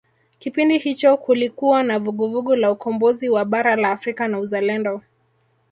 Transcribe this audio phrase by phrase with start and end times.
[0.39, 5.01] kipindi hicho kulikuwa na vuguvugu la ukombozi wa bara la afrika na uzalendo